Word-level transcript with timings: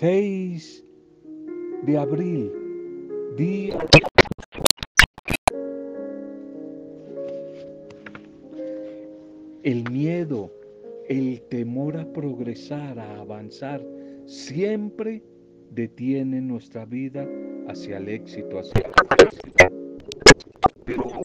6 0.00 0.84
de 1.82 1.98
abril, 1.98 2.52
día 3.36 3.76
El 9.64 9.90
miedo, 9.90 10.52
el 11.08 11.42
temor 11.48 11.96
a 11.96 12.12
progresar, 12.12 12.96
a 13.00 13.18
avanzar, 13.18 13.84
siempre 14.26 15.20
detiene 15.72 16.42
nuestra 16.42 16.84
vida 16.84 17.28
hacia 17.66 17.96
el 17.96 18.08
éxito, 18.08 18.60
hacia 18.60 18.86
el 18.86 19.26
éxito. 19.26 19.64
Pero 20.84 21.22